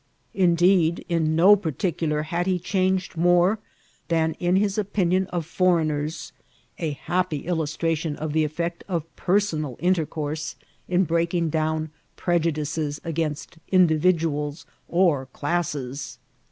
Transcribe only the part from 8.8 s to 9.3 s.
of